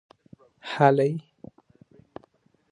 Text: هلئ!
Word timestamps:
هلئ! 0.71 1.09